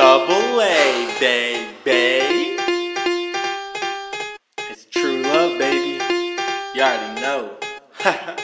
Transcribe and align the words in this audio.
double 0.00 0.62
A, 0.62 1.14
baby. 1.20 2.56
It's 4.70 4.86
true 4.86 5.20
love, 5.24 5.58
baby. 5.58 6.02
You 6.74 6.80
already 6.80 7.20
know. 7.20 7.58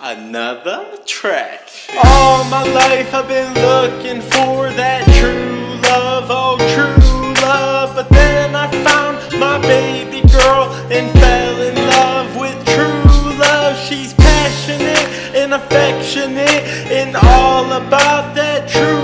Another 0.00 0.98
track. 1.06 1.70
All 2.04 2.44
my 2.50 2.64
life 2.64 3.14
I've 3.14 3.28
been 3.28 3.54
looking 3.54 4.20
for 4.20 4.68
that 4.82 5.02
true 5.18 5.80
love, 5.88 6.26
oh 6.28 6.58
true 6.76 7.32
love. 7.48 7.96
But 7.96 8.10
then 8.10 8.54
I 8.54 8.70
found 8.84 9.16
my 9.40 9.56
baby 9.62 10.20
girl 10.28 10.64
and 10.92 11.10
fell 11.18 11.62
in 11.62 11.76
love 11.76 12.36
with 12.36 12.58
true 12.76 13.38
love. 13.38 13.74
She's 13.88 14.12
passionate 14.12 15.06
and 15.34 15.54
affectionate 15.54 16.62
and 16.92 17.16
all 17.16 17.72
about 17.72 18.34
that 18.34 18.68
true 18.68 18.99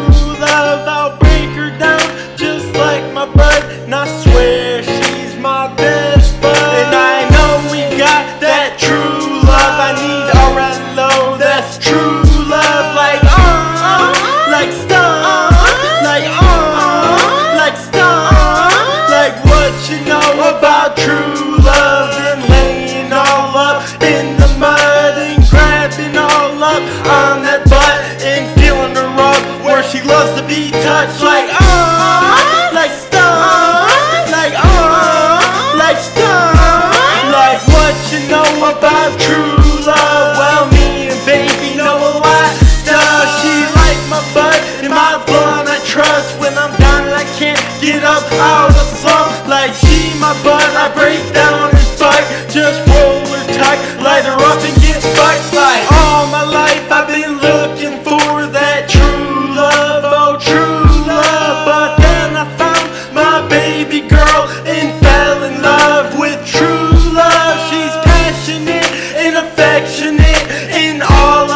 in 24.03 24.37
the 24.37 24.51
mud 24.59 25.15
and 25.19 25.41
grabbing 25.49 26.17
all 26.17 26.57
up 26.63 26.83
on 27.07 27.43
that 27.45 27.65
butt 27.69 27.99
and 28.25 28.45
feeling 28.61 28.95
her 28.97 29.11
up 29.17 29.43
where 29.65 29.83
she 29.83 30.03
loves 30.03 30.33
to 30.39 30.45
be 30.47 30.71
touched. 30.85 31.23
Like 31.23 31.49
uh, 31.51 32.73
like 32.73 32.93
stun, 32.93 34.29
like 34.33 34.55
uh, 34.57 35.41
like 35.77 36.01
stun, 36.01 36.53
like 37.33 37.61
what 37.73 37.95
you 38.13 38.21
know 38.29 38.73
about 38.73 39.13
true 39.21 39.57
love. 39.85 40.37
Well, 40.39 40.65
me 40.73 41.11
and 41.13 41.21
baby 41.27 41.77
know 41.77 41.97
a 41.97 42.13
lot. 42.21 42.53
Does 42.87 43.29
she 43.43 43.55
like 43.75 44.01
my 44.07 44.23
butt 44.31 44.61
and 44.83 44.95
my 44.95 45.19
blunt? 45.27 45.67
I 45.69 45.83
trust 45.85 46.39
when 46.39 46.55
I'm 46.55 46.71
down 46.79 47.11
and 47.11 47.15
I 47.15 47.27
can't 47.35 47.61
get 47.83 48.05
up 48.05 48.23
out 48.39 48.71
of 48.71 48.87
slump. 48.99 49.49
Like 49.49 49.75
she 49.75 50.15
my 50.23 50.35
butt, 50.47 50.63
I 50.75 50.91
break 50.95 51.26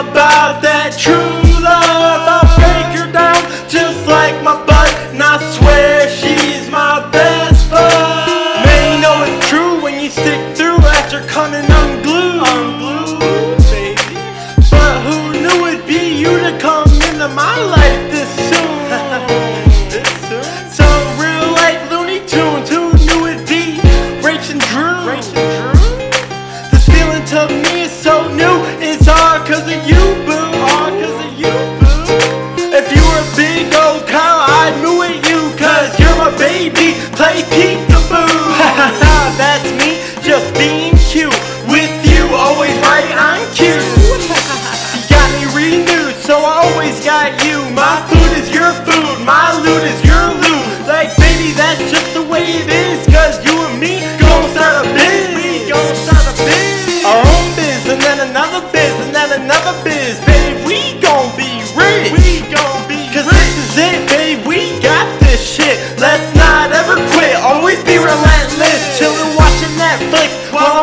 about 0.00 0.62
that 0.62 0.96
true 0.98 1.49
cause 29.50 29.66
of 29.66 29.82
you, 29.82 29.98
boo. 30.26 30.46
All 30.62 30.94
cause 30.94 31.18
of 31.26 31.32
you, 31.34 31.50
boo. 31.82 32.70
If 32.70 32.86
you 32.94 33.02
were 33.02 33.18
a 33.18 33.30
big 33.34 33.66
old 33.82 34.06
cow, 34.06 34.46
I'd 34.46 34.78
moo 34.78 35.02
at 35.02 35.18
you, 35.26 35.40
cause 35.58 35.90
you're 35.98 36.14
my 36.14 36.30
baby. 36.38 36.94
Play 37.18 37.42
peekaboo. 37.50 38.30
That's 39.42 39.66
me, 39.74 39.98
just 40.22 40.54
being 40.54 40.94
cute. 41.10 41.34
With 41.66 41.90
you, 42.06 42.30
always 42.30 42.78
right 42.86 43.10
on 43.18 43.42
cue. 43.50 43.82
You 44.94 45.02
got 45.10 45.26
me 45.34 45.42
renewed, 45.50 46.14
so 46.22 46.38
I 46.38 46.70
always 46.70 47.02
got 47.02 47.34
you. 47.42 47.58
My 47.74 47.98
food 48.06 48.32
is 48.38 48.54
your 48.54 48.70
food, 48.86 49.18
my 49.26 49.50
loot 49.66 49.82
is 49.82 49.98
your 50.06 50.26
loot. 50.30 50.86
Like, 50.86 51.10
baby, 51.18 51.50
that's 51.58 51.82
just 51.90 52.09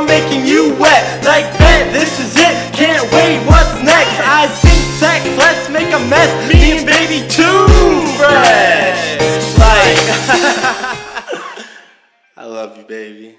making 0.08 0.46
you 0.48 0.74
wet. 0.80 1.04
Like, 1.24 1.46
bet, 1.60 1.94
this 1.94 2.20
is 2.20 2.34
it, 2.36 2.56
can't 2.74 3.04
wait, 3.12 3.44
what's 3.46 3.76
next? 3.84 4.18
I 4.24 4.48
think 4.48 4.82
sex, 4.98 5.28
let's 5.38 5.70
make 5.70 5.92
a 5.94 6.00
mess. 6.10 6.32
Me 6.50 6.80
and 6.80 6.86
baby 6.88 7.28
too 7.28 7.68
fresh. 8.18 9.20
Like, 9.60 10.00
I 12.38 12.46
love 12.46 12.78
you, 12.78 12.84
baby. 12.84 13.36